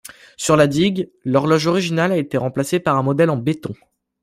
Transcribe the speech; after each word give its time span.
Sur 0.35 0.55
la 0.55 0.65
digue, 0.65 1.11
l'horloge 1.25 1.67
originale 1.67 2.11
a 2.11 2.17
été 2.17 2.35
remplacée 2.35 2.79
par 2.79 2.97
un 2.97 3.03
modèle 3.03 3.29
en 3.29 3.37
béton. 3.37 3.75